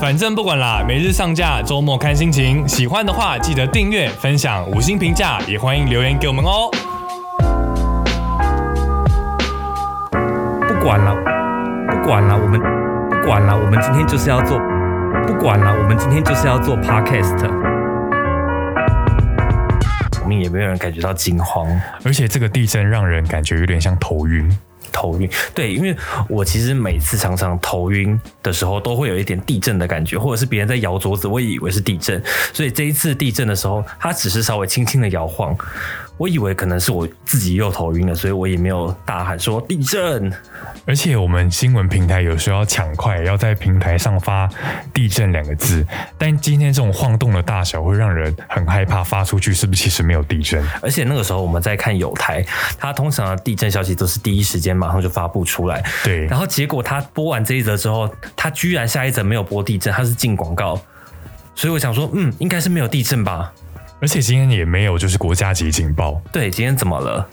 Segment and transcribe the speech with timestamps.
[0.00, 2.66] 反正不管啦，每日上架，周末看心情。
[2.66, 6.70] 喜欢的话记得订阅、分享、五星评价，也欢迎留言给我们哦。
[10.66, 11.14] 不管了，
[11.90, 12.58] 不管了，我们
[13.10, 14.58] 不管了，我们今天就是要做，
[15.26, 17.46] 不管了，我们今天就是要做 podcast。
[20.22, 21.68] 我们也没有人感觉到惊慌。
[22.06, 24.50] 而且这个地震让人感觉有点像头晕。
[24.92, 25.96] 头晕，对，因为
[26.28, 32.22] 我其实每次常常头晕的时候，都会有一点地震的感觉，或者是别人在摇桌子，我以为是地震，
[32.52, 35.56] 所以这一次地震的时候，它只是稍微轻轻的摇晃。
[36.20, 40.30] 我以为可能是我自己又头晕了，所以我也没有大喊说地震。
[40.84, 44.46] 而且我们新闻平台有时候要抢快，要在平台上发
[44.92, 45.82] “地震”两个字，
[46.18, 50.62] 但今天这种晃动的大小会让人很害怕，发出去是不是其实没有地震？
[50.82, 52.44] 而且那个时候我们在看有台，
[52.78, 55.82] 它通常的地震消息都是第一时间马上就发布出来。
[56.04, 58.06] 对，然后结果他播完这一则之后，
[58.36, 60.78] 他居然下一则没有播地震，他是进广告，
[61.54, 63.50] 所以我想说，嗯，应该是没有地震吧。
[64.00, 66.20] 而且今天也没有就是国家级警报。
[66.32, 67.28] 对，今天怎么了？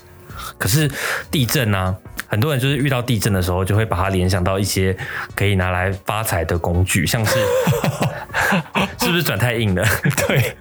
[0.57, 0.89] 可是
[1.31, 1.95] 地震呢？
[2.29, 4.95] 很多人就是遇到地震的时候，就会把它联想到一些
[5.33, 7.39] 可以拿来发财的工具，像是
[8.99, 9.85] 是不是转太硬了？
[10.27, 10.55] 对，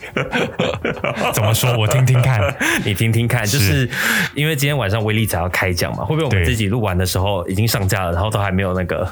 [1.35, 1.77] 怎么说？
[1.77, 2.41] 我听听看，
[2.87, 3.45] 你听听看。
[3.45, 3.89] 就是
[4.35, 9.09] 因为今天晚上威力才要开奖嘛，会不会我们自己录完的时候已经上架了，然后都还没有那个？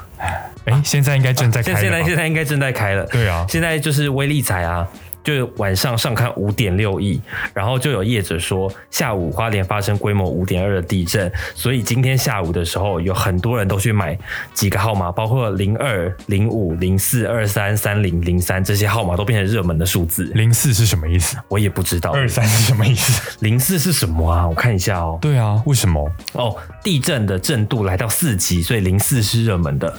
[0.66, 1.74] 哎，现在应该正在开。
[1.74, 3.04] 现在现在应该正在开了。
[3.06, 4.86] 对啊，现在就是威力彩啊。
[5.24, 7.20] 就晚上上看五点六亿，
[7.54, 14.16] 然后就有业者说下午花莲发生规模五点二的地震，所以今天下午的时候有很多人都去买
[14.52, 20.24] 几个号码，包括零二、零五、零四、二三、三零、零三这些号码都变成热门的数字。
[20.34, 21.38] 零四是什么意思？
[21.48, 22.10] 我也不知道。
[22.10, 23.38] 二三是什么意思？
[23.40, 24.46] 零四是什么啊？
[24.46, 25.18] 我看一下哦。
[25.22, 26.10] 对啊，为什么？
[26.34, 29.98] 哦，地震的震度来到四级，所以零四是热门的。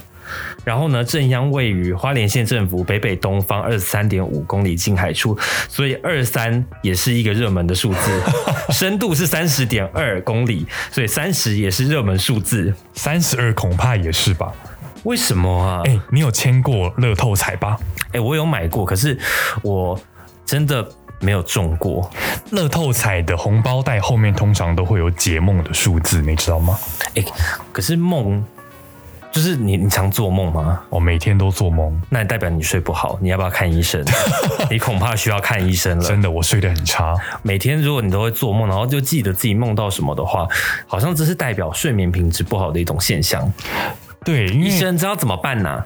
[0.64, 5.38] 然后呢，正央位于花莲县政府北北东方二十三点五公里近海处，
[5.68, 8.22] 所以二三也是一个热门的数字。
[8.70, 12.74] 深度是三十点二公里，所以三十也是热门数字。
[12.94, 14.52] 三十二恐怕也是吧？
[15.04, 15.82] 为什么啊？
[15.84, 17.78] 哎，你有签过乐透彩吧？
[18.12, 19.16] 哎，我有买过，可是
[19.62, 19.98] 我
[20.44, 20.86] 真的
[21.20, 22.10] 没有中过。
[22.50, 26.76] 乐透彩的红包袋后面通常都会有解梦的数字，你知道吗？
[27.14, 27.24] 哎，
[27.72, 28.44] 可是梦。
[29.36, 30.80] 就是你，你常做梦吗？
[30.88, 34.02] 我每天都做梦，那代表你睡不好，你要不要看医生？
[34.70, 36.04] 你恐怕需要看医生了。
[36.08, 37.14] 真的，我睡得很差。
[37.42, 40.48] 每天如果你都会做梦，然后就记得自己梦到什么的话，
[40.88, 43.52] 好像这是代表睡眠品质不好的一种现象。
[44.24, 45.84] 对，医生知道怎么办呢？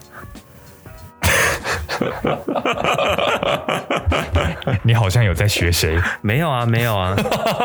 [4.85, 6.01] 你好像有在学谁？
[6.23, 7.17] 没有啊，没有啊。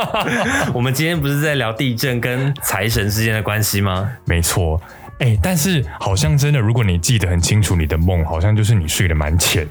[0.74, 4.10] 我们今天不是在聊地震跟财神之间的关系吗？
[4.26, 4.82] 没错。
[5.20, 9.68] 哎，但是好像真的，如果你记得很清楚你的梦，好像就是你睡得蛮浅。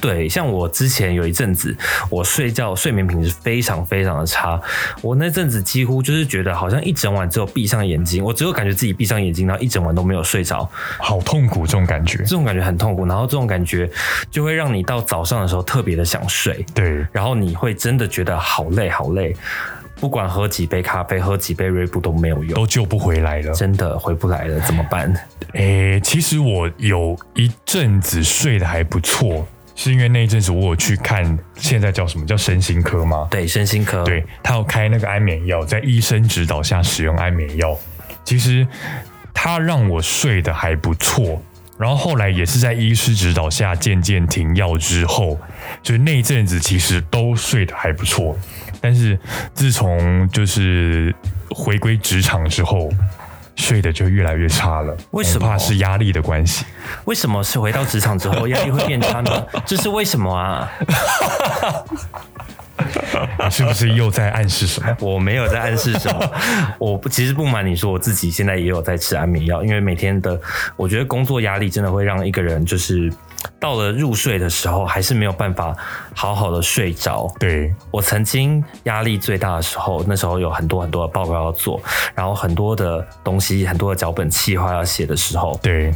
[0.00, 1.74] 对，像我之前有一阵子，
[2.10, 4.60] 我睡觉睡眠品质非常非常的差。
[5.00, 12.18] 我那阵子几乎就是觉得，好像一整晚只有闭上眼睛，我只有感觉自己闭上眼睛，然后一整晚都没有睡着，好痛苦这种感觉。
[12.18, 13.88] 这种感觉很痛苦，然后这种感觉
[14.30, 16.66] 就会让你到早上的时候特别的想睡。
[16.74, 19.34] 对，然后你会真的觉得好累好累。
[20.02, 25.14] 不管喝几杯咖啡，喝几杯瑞布都没有用，都救不回来了，真的回不来了，怎么办？
[25.52, 29.46] 诶，其实我有一阵子睡得还不错，
[29.76, 33.28] 是因为那一阵子我有去看，现在叫什么叫身心科吗？
[33.30, 37.78] 对，身心科，对他有开那个安眠药，在医生指导下使用安眠药，
[38.24, 38.66] 其实
[39.32, 41.40] 他让我睡得还不错。
[41.78, 45.38] 然后后来也是在医师指导下渐渐停药之后，
[45.80, 48.36] 就是那一阵子其实都睡得还不错。
[48.82, 49.18] 但是
[49.54, 51.14] 自从就是
[51.48, 52.90] 回归职场之后，
[53.54, 54.96] 睡得就越来越差了。
[55.12, 55.46] 为什么？
[55.46, 56.64] 怕是压力的关系。
[57.04, 59.46] 为什么是回到职场之后压力会变差呢？
[59.64, 60.68] 这是为什么啊？
[63.44, 64.96] 你是不是又在暗示什么？
[65.00, 66.30] 我没有在暗示什么。
[66.78, 70.40] 我不，其实不瞒你说，我自己现在也有在吃安眠药，因为每天的，
[70.74, 73.12] 我觉得工作压力真的会让一个人，就是
[73.58, 75.76] 到了入睡的时候，还是没有办法
[76.14, 77.32] 好好的睡着。
[77.38, 81.80] 对我曾经压力最大的时候，那时候有很多很多的报告要做，
[82.14, 85.94] 然后很多的东西，很多的脚本、计划要写的时候，对。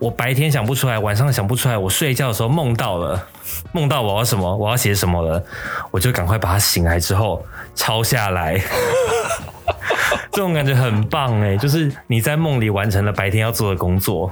[0.00, 3.20] 我白天想不出来，晚上想不出来，我睡觉的时候梦到了，
[3.72, 5.42] 梦到我要什么，我要写什么了，
[5.90, 7.44] 我就赶快把它醒来之后
[7.74, 8.62] 抄下来。
[10.30, 14.30] 这种感觉很棒哎，就是你在梦里完成了白天要做的工作。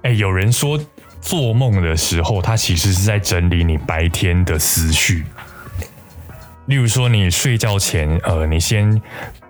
[0.00, 0.80] 哎，有人说
[1.22, 5.24] 做梦的时候，他其实是在整理你白天的思绪。
[6.66, 9.00] 例如说，你睡觉前，呃，你先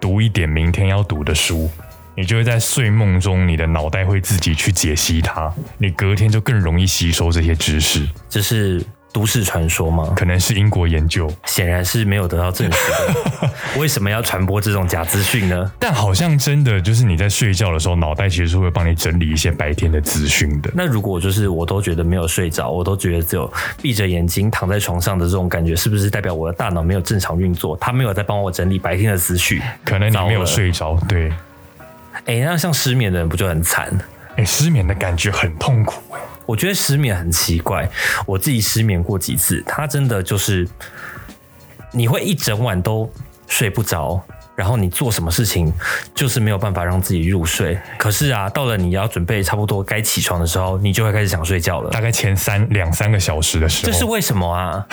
[0.01, 1.69] 读一点明天要读的书。
[2.15, 8.09] 你你就会在睡梦中，你的脑袋会自己去解析它，你隔天就更容易吸收这些知识。
[8.29, 8.81] 这是
[9.13, 10.13] 都市传说吗？
[10.17, 13.51] 可能是英国研究，显然是没有得到证实的。
[13.79, 15.71] 为什么要传播这种假资讯呢？
[15.79, 20.71] 但好像真的就是你在睡觉的时候，脑袋其实是会帮你整理一些白天的资讯的。
[20.75, 27.77] 那如果就是我都觉得没有睡着，我都觉得只有闭着眼睛躺在床上的这种感觉，是不是代表我的大脑没有正常运作？
[27.79, 29.61] 它没有在帮我整理白天的思绪？
[29.85, 31.31] 可能你没有睡着，对。
[32.25, 33.91] 哎，那像失眠的人不就很惨？
[34.37, 36.21] 哎，失眠的感觉很痛苦哎。
[36.53, 37.89] 我觉得失眠很奇怪，
[38.27, 40.69] 我自己失眠过几次，它真的就是
[41.93, 43.11] 你会一整晚都
[43.47, 44.23] 睡不着，
[44.55, 45.73] 然后你做什么事情
[46.15, 47.79] 就是没有办法让自己入睡。
[47.97, 51.89] 可是啊，到了你要准备差不多该起床的时候，你就会开始想睡觉了。
[51.89, 54.87] 大概前三两三个小时的时候，这是为什么啊？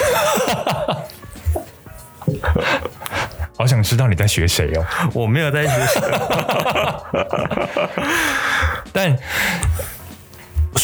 [3.57, 4.85] 好想知道你在学谁哦！
[5.11, 6.01] 我没有在学谁，
[8.93, 9.13] 但。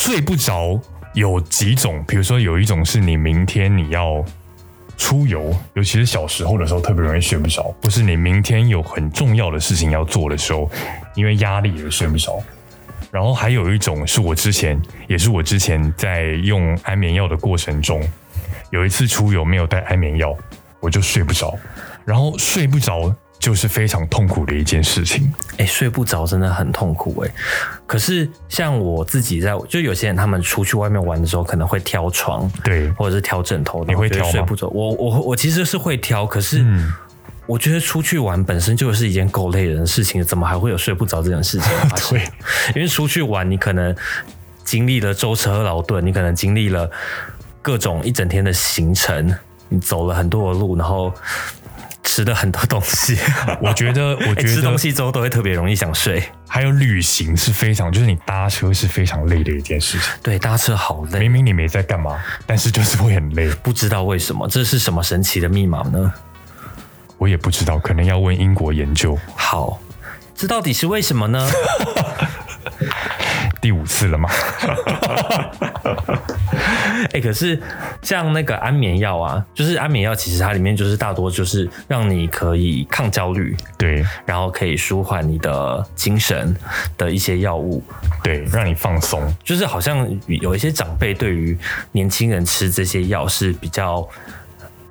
[0.05, 0.79] 睡不着
[1.15, 4.23] 有几种，比如说有一种是你明天你要
[4.95, 10.69] 出游，尤其是小时候的时候特别容易睡不着，或是你明天有很重要的事情要做的时候，
[11.15, 12.39] 因为压力而睡不着。
[13.09, 17.99] 然后还有一种是我之前，也是我之前在用安眠药的过程中，
[18.69, 20.37] 有一次出游没有带安眠药，
[20.81, 21.57] 我就睡不着，
[22.05, 23.11] 然后睡不着。
[23.45, 27.31] 就是非常痛苦的一件事情，哎，睡不着真的很痛苦哎。
[27.85, 36.65] 可是像我自己在，就有些人他们出去外面玩的时候，可能会挑床，对，或者是挑枕头，你会挑睡不着，我我我其实是会挑，可是
[37.45, 41.71] 我觉得出去玩本身就是一件够累人的事情，怎么还会有睡不着这件事情？
[42.09, 42.23] 对，
[42.75, 43.95] 因为出去玩，你可能
[44.63, 46.89] 经历了舟车劳顿，你可能经历了
[47.61, 49.31] 各种一整天的行程，
[49.69, 51.13] 你走了很多的路，然后。
[52.05, 53.17] 吃的很多东西，
[53.61, 56.23] 我觉得，我觉得吃东西之后都会特别容易想睡。
[56.47, 60.07] 还有旅行是非常，就是你搭车是非常累的一件事情。
[60.23, 61.19] 对，搭车好累。
[61.19, 63.49] 明明你没在干嘛，但是就是会很累。
[63.61, 66.13] 不知道为什么，这是什么神奇的密码呢？
[67.17, 69.17] 我也不知道，可能要问英国研究。
[69.35, 69.81] 好，
[70.35, 71.49] 这到底是为什么呢？
[73.65, 74.29] 第五次了吗？
[77.13, 77.59] 哎，可是
[78.03, 86.55] 像那个安眠药啊，就是安眠药，其实它里面就是大多就是让你可以抗焦虑，对，然后可以舒缓你的精神
[86.95, 87.83] 的一些药物，
[88.23, 89.33] 对，让你放松。
[89.43, 91.57] 就是好像有一些长辈对于
[91.91, 94.07] 年轻人吃这些药是比较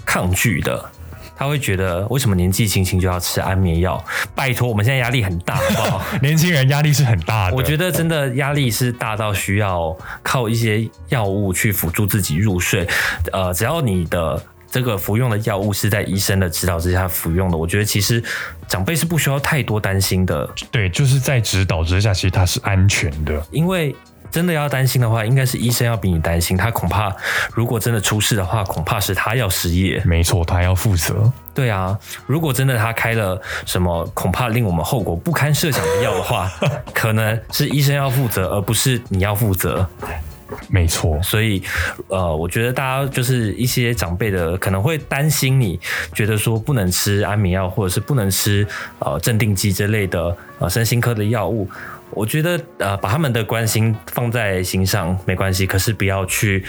[0.04, 0.84] 抗拒的。
[1.36, 4.02] 他会觉得为什么年纪轻轻就要吃安眠药？
[4.34, 6.04] 拜托，我们现在压力很大，好不好？
[6.22, 7.56] 年轻人压力是很大的。
[7.56, 12.86] 我觉得真的压力是大到需要靠一些药物去辅助自己入睡。
[13.32, 18.22] 呃，只要你的这个服用的药物是在医生的指导之下服用的，我觉得其实
[18.68, 20.48] 长辈是不需要太多担心的。
[20.70, 23.94] 对，就是在指导之下，其实它是安全的，因为。
[24.34, 26.56] 真的要担心的话，应该是医生要比你担心。
[26.56, 27.14] 他恐怕
[27.52, 30.02] 如果真的出事的话，恐怕是他要失业。
[30.04, 31.32] 没错，他要负责。
[31.54, 31.96] 对啊，
[32.26, 36.50] 如果真的他开了什么恐怕令我们后果不堪设想的药的话，
[36.92, 39.88] 可能是医生要负责，而不是你要负责。
[40.68, 41.62] 没错，所以
[42.08, 45.78] 呃，我觉得大家就是一些长辈的可能会担心，你
[46.12, 48.66] 觉得说不能吃安眠药，或者是不能吃
[48.98, 51.68] 呃镇定剂之类的呃身心科的药物。
[52.14, 56.64] 我觉得呃，把他们的关心放在心上没关系，可是不要去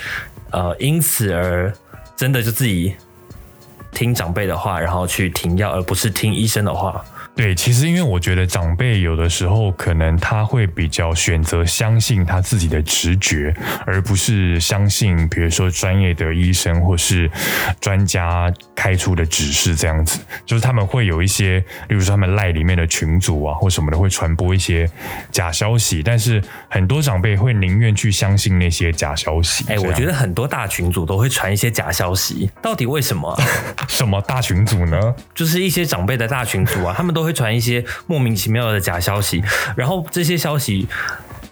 [0.51, 1.73] 呃因此而
[2.15, 2.95] 真的就自己
[3.91, 7.03] 听长辈的话，然后去停药，而不是听医生的话。
[7.35, 13.53] 对，其实因为我觉得长辈有的时候可能他会比较选择相信他自己的直觉，
[13.85, 17.29] 而不是相信比如说专业的医生或是
[17.81, 20.21] 专家开出的指示这样子。
[20.45, 24.89] 就是他们会有一些，例如说他们赖里面的群组啊或什么的会传播一些
[25.29, 29.65] 假消息，但是很多长辈会宁愿去相信那些假消息。
[29.67, 33.37] 哎，我觉得很多大群组都会传一些假消息，到底为什么？
[33.89, 35.13] 什么大群组呢？
[35.33, 37.24] 就是一些长辈的大群组啊，他们都。
[37.25, 39.43] 会传一些莫名其妙的假消息，
[39.75, 40.87] 然后这些消息，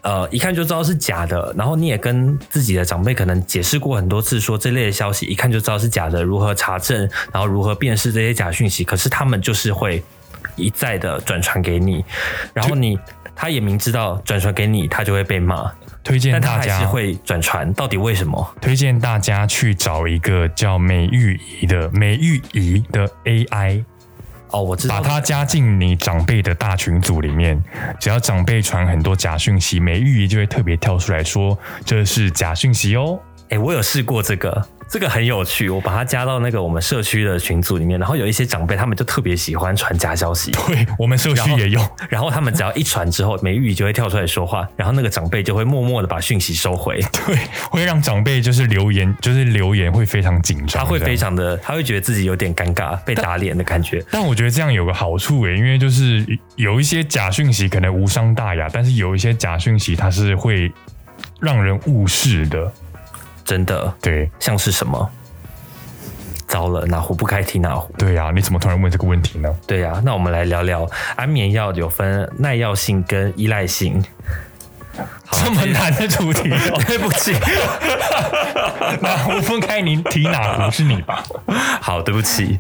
[0.02, 1.54] 呃，一看就知道是假的。
[1.58, 8.84] 然后你也跟自己的长辈可能解释过很多次，说这类的消息一看就知道是假的，如何查证，然后如何辨识这些假讯息。
[8.84, 10.04] 可是他们就是会
[10.56, 12.06] 一再的转传给你，
[12.54, 12.98] 然后你
[13.36, 15.72] 他也明知道转传给你，他就会被骂。
[16.04, 18.56] 推荐大家会转传，到底为什么？
[18.60, 23.86] 推荐大家去找一个叫美玉仪的美玉仪的 AI。
[24.54, 27.62] 哦，我知道，把他加进你长辈的大群组里面，
[28.00, 33.20] 只要长辈传很多假讯息，美玉仪就会特别跳出来说这是假讯息哦。
[33.54, 41.80] 哎、我有试过这个，这个很有趣，我把它加到那个我们社区的群组里面，然后有一些长辈他们就特别喜欢传假消息，对我们社区也有，
[42.10, 47.38] 然后他们只要一传之后，美玉就会跳出来说话，然后那个长辈就会默默的把讯息收回，对，
[47.70, 54.04] 会让长辈就是留言，就是留言会非常紧张，他会非常的，他会觉得自己有点尴尬，被打脸的感觉。
[54.10, 60.72] 但我觉得这样有个好处诶，因为就是有一些假讯息可能无伤大雅，但是有一些假讯息它是会
[61.40, 62.74] 让人误事的。
[63.44, 65.10] 真的对像是什么？
[66.48, 67.92] 糟了，哪壶不开提哪壶。
[67.98, 69.50] 对呀、你怎么突然问这个问题呢？
[69.66, 74.04] 对呀、那我们来聊聊安眠药有分耐药性跟依赖性。
[75.26, 77.34] 好这么难的主题、哦， 对不起，
[79.02, 81.24] 哪壶分开你提哪壶是你吧？
[81.82, 82.58] 好，对不起。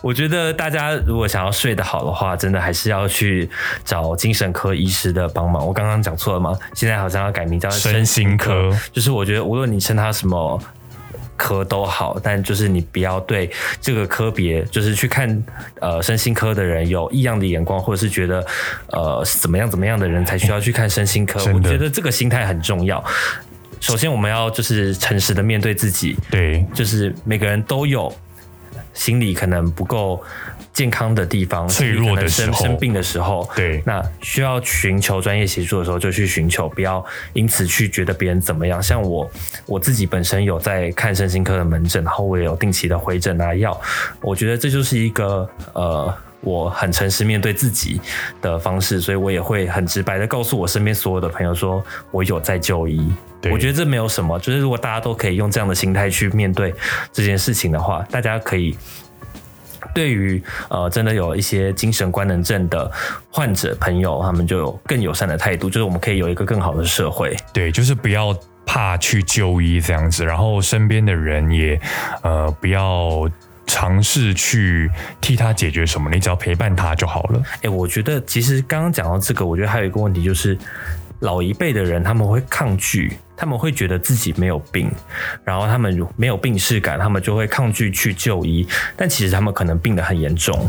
[0.00, 3.48] 我觉得大家如果想要睡得好的话，真的还是要去
[3.84, 5.66] 找精神科医师的帮忙。
[5.66, 6.56] 我刚刚讲错了吗？
[6.74, 10.60] 现在好像要改名叫身心科，就是我觉得无论你称它什么。
[11.36, 13.50] 科都好，但就是你不要对
[13.80, 15.44] 这个科别，就是去看
[15.80, 18.44] 呃身心科的人有异样的眼光，或者是觉得
[18.88, 21.38] 呃怎么样怎么样的人才需要去看身心科。
[21.52, 23.02] 我觉得这个心态很重要。
[23.80, 28.10] 首先，我们要就是诚实的面对自己，对就是每个人都有
[28.94, 30.22] 心理可能不够
[30.74, 37.02] 健康的地方，脆弱的时候生生病的时候，对那需要寻求专业协助的时候就去寻求，不要
[37.32, 38.82] 因此去觉得别人怎么样。
[38.82, 39.30] 像我
[39.64, 43.80] 我自己本身有在看身心科的门诊，然后我也有定期的回诊拿药，
[44.20, 46.14] 我觉得这就是一个呃。
[46.40, 47.98] 我很诚实面对自己
[48.42, 53.10] 的方式，所以我也会很直白的告诉我身边所有的朋友说，我有在就医。
[53.40, 56.74] 对我觉得这没有什么，就是如果大家都可以用这样的心态去面对
[57.10, 58.76] 这件事情的话，大家可以
[59.94, 62.90] 对于呃真的有一些精神官能症的
[63.30, 67.34] 患者朋友，他们就有更友善的态度，就是我们可以有一个更好的社会。
[67.52, 68.36] 对，就是不要
[68.66, 71.80] 怕去就医这样子，然后身边的人也
[72.22, 73.30] 呃不要
[73.66, 77.42] 尝试去替他解决什么，你只要陪伴他就好了。
[77.62, 80.56] 哎、我觉得其实刚刚讲到这个，我觉得还有一个问题就是，
[81.20, 84.90] 老一辈的人他们会抗拒，他们会觉得自己没有病，
[85.44, 88.66] 然后他们没有病耻感，他们就会抗拒去就医，
[88.96, 90.68] 但其实他们可能病得很严重。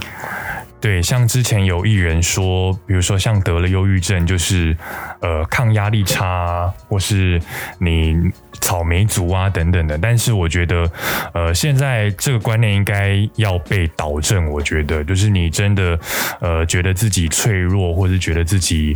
[0.79, 4.77] 对，像之前有艺人说，比如说像得了忧郁症，就是
[5.19, 7.41] 呃抗压力差，或是
[7.79, 8.15] 你
[8.61, 9.97] 草莓族啊等等的。
[9.97, 10.89] 但是我觉得，
[11.33, 14.49] 呃，现在这个观念应该要被导正。
[14.51, 15.99] 我觉得，就是你真的
[16.39, 18.95] 呃觉得自己脆弱，或是觉得自己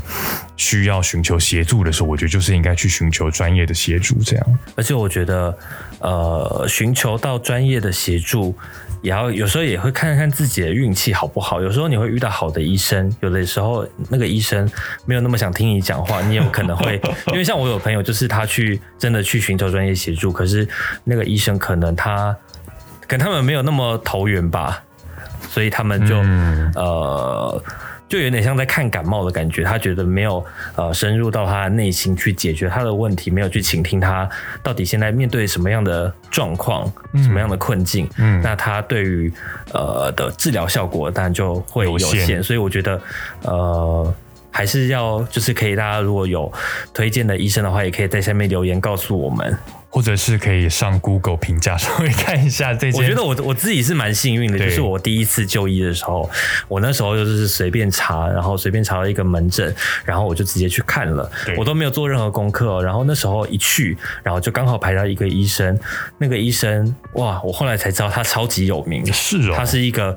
[0.58, 4.18] 需要寻求协助的时候，我觉得就是应该去寻求专业的协助。
[4.24, 5.58] 这样，而且我觉得，
[6.00, 8.56] 呃，寻求到专业的协助，
[9.02, 11.62] 也要有时候也会看看自己的运气好不好。
[11.62, 14.70] 有时候你会遇到好的医生，有的时候那个医生
[15.06, 17.00] 没有那么想听你讲话，你有可能会，
[17.32, 20.68] 因为像我有朋友，就是他去真的去寻求专业协助，可是
[21.04, 22.36] 那个医生可能他
[23.08, 24.84] 跟他们没有那么投缘吧，
[25.50, 26.72] 所以他们就、嗯。
[26.76, 27.64] 呃。
[28.10, 30.44] 就有点像在看感冒的感觉，他觉得没有
[30.76, 34.28] 呃深入到他的内心去解决他的问题，没有去倾听他
[34.64, 36.92] 到底现在面对什么样的状况、
[37.22, 38.42] 什么样的困境，嗯。
[38.42, 39.32] 那他对于
[39.74, 43.00] 呃的治疗效果当然就会有限，所以我觉得
[43.44, 44.16] 呃
[44.52, 46.52] 还是要就是可以大家如果有
[46.94, 49.58] 推荐的医生的话，也可以在下面留言告诉我们。
[49.92, 53.02] 或者是可以上 Google 评价稍微看一下这件。
[53.02, 56.30] 我觉得我我自己是蛮幸运的，就是我第一次就医的时候，
[56.68, 59.76] 我那时候就是随便查，然后随便查了一个门诊，
[60.06, 61.28] 然后我就直接去看了，
[61.58, 65.76] 我都没有做任何功课哦、然后那时候一去，然后就刚好排到一个医生，
[66.20, 70.16] 那个医生哇，我后来才知道他超级有名，是哦，他是一个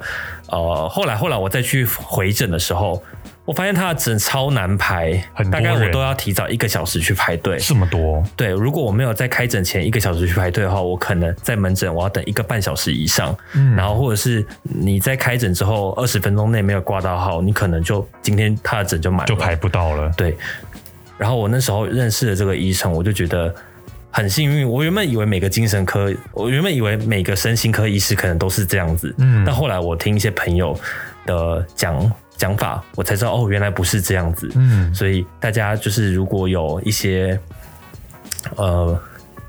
[0.53, 3.03] 呃，后来后来我再去回诊的时候。
[3.45, 7.59] 我发现他的诊超难排大概我都要提早一个小时去排队。
[7.59, 13.37] 这么多，对，如果我没有在开诊前一个小时去排队的话，我可能在门诊我要等一个半小时以上。
[13.55, 20.09] 嗯然后或者是你在开诊之后二十分钟内没有挂到号，你可能就今天他的诊就满，就排不到了。
[20.17, 20.39] 对。
[21.19, 23.53] 然后我那时候认识了这个医生，我就觉得
[24.13, 24.69] 很幸运。
[24.69, 30.79] 我原本以为每个精神科，我原本以为每个身心科医师可能都是这样子，嗯但后来我听一些朋友
[31.27, 34.51] 的讲讲法，我才知道哦，原来不是这样子。
[34.55, 37.39] 嗯，所以大家就是如果有一些
[38.57, 39.01] 呃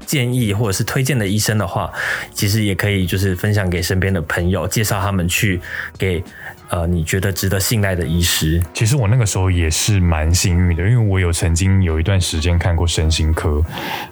[0.06, 1.92] 建议或者是推荐的医生的话，
[2.34, 5.60] 其实也可以就是分享给身边的朋友，介绍他们去
[5.98, 6.24] 给
[6.74, 8.60] 呃你觉得值得信赖的医师。
[8.74, 13.64] 其实我那个时候也是蛮幸运的，因为我有曾经有一段时间看过身心科。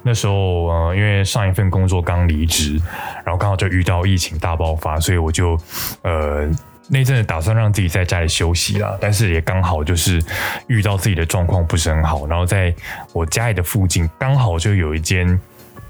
[0.04, 2.80] 那时候呃，因为上一份工作刚离职，
[3.24, 5.58] 然后刚好就遇到疫情大爆发，所以我就
[6.02, 6.48] 呃。
[6.88, 10.20] 那阵子打算让自己在家里休息啦，但是也刚好就是
[10.66, 12.74] 遇到自己的状况不是很好，然后在
[13.14, 15.40] 我家里的附近刚好就有一间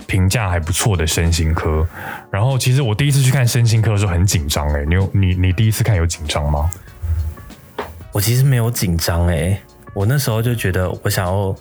[0.06, 1.87] 评价还不错的身心科。
[2.30, 6.71] 然后其实我第一次去看身心科的时候很紧张哎，你有你你第一次看有紧张吗？
[8.12, 9.59] 我其实没有紧张哎，
[9.94, 11.54] 我那时候就觉得我想要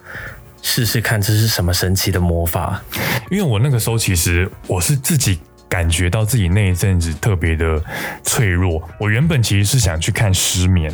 [0.62, 2.82] 试试看这是什么神奇的魔法，
[3.30, 7.82] 因为我那个时候其实我是自己感觉到自己那一阵子特别的
[8.24, 8.82] 脆弱。
[9.00, 10.94] 我原本其实是想去看失眠，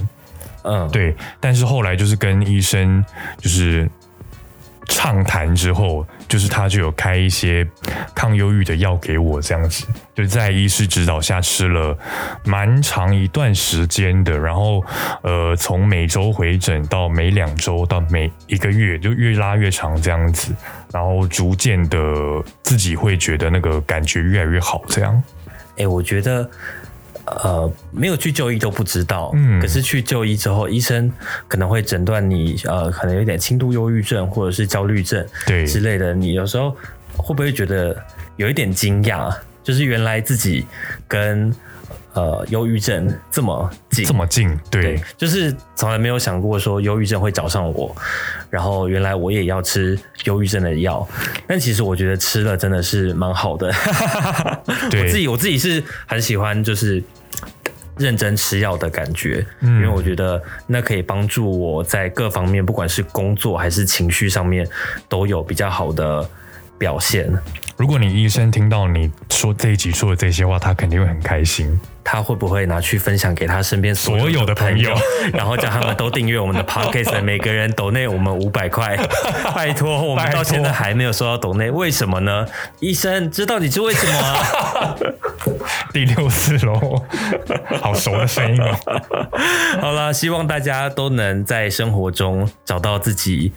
[0.61, 3.03] 嗯，对，但是后来就是跟医生
[3.39, 3.89] 就是
[4.87, 7.67] 畅谈之后，就是他就有开一些
[8.15, 11.97] 抗忧郁的药给我，这样子就在医师指导下吃了
[12.45, 14.83] 蛮长一段时间的，然后
[15.21, 20.55] 呃，从每周回诊到每两周到每一个月，就越拉越长这样子，
[20.91, 21.99] 然后逐渐的
[22.63, 25.23] 自己会觉得那个感觉越来越好，这样。
[25.77, 26.49] 哎、我觉得。
[27.43, 31.11] 呃，没有去就医都不知道，嗯可是去就医之后，医生
[31.47, 36.13] 可能会诊断你呃，可能有点轻度忧郁症或者是焦虑症对之类的。
[36.13, 36.75] 你有时候
[37.15, 37.95] 会不会觉得
[38.37, 39.35] 有一点惊讶？
[39.63, 40.65] 就是原来自己
[41.07, 41.53] 跟
[42.17, 47.95] 呃忧郁症这么近，这么近，对对，就是从来没有想过说忧郁症会找上我，
[48.49, 51.07] 然后原来我也要吃忧郁症的药，
[51.45, 53.71] 但其实我觉得吃了真的是蛮好的。
[54.89, 57.03] 对 我自己我自己是很喜欢就是。
[57.99, 64.67] 认真吃药的感觉，嗯因为我觉得那可以帮助我在各方面，不管是工作还是情绪上面，
[65.09, 66.29] 都有比较好的
[66.77, 67.27] 表现。
[67.77, 71.79] 如果你医生听到你说这一集说的这些话，他肯定会很开心。
[72.09, 74.97] 他会不会拿去分享给他身边所所有的朋友
[75.33, 78.97] 然后叫他们都订阅我们的 podcast，每个人抖内我们五百块，
[79.53, 82.47] 拜托，我们到现在还没有收到抖内，为什么呢？
[82.79, 84.95] 医生知道你是为什么啊？
[85.91, 87.03] 第六次喽，
[87.81, 88.73] 好熟的声音哦。
[89.81, 93.51] 好了，希望大家都能在生活中找到自己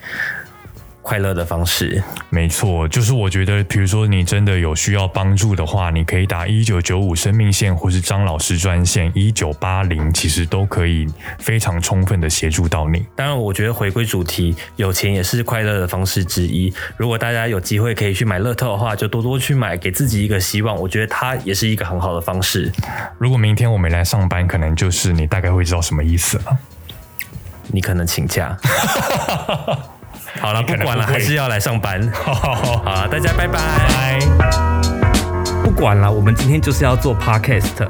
[1.10, 2.00] 快乐的方式。
[2.28, 11.08] 没错，就是我觉得，比如说你真的有需要帮助的话，你可以打一九九五生命线，或是张老师专线一九八零，其实都可以
[11.40, 13.04] 非常充分的协助到你。
[13.16, 16.72] 当然，我觉得回归主题，有钱也是快乐的方式之一。
[16.96, 20.76] 如果大家有机会可以去买乐透的话，就多多去买，给自己一个希望。
[20.76, 22.70] 我觉得它也是一个很好的方式。
[23.18, 26.56] 如果明天我没来上班，可能就是你大概会知道什么意思了。
[27.66, 28.56] 你可能请假。
[30.38, 32.00] 好了，不管了，还是要来上班。
[32.12, 33.58] 好了，大家拜拜。
[33.58, 34.18] 拜。
[35.62, 37.88] 不管了，我们今天就是要做 podcast。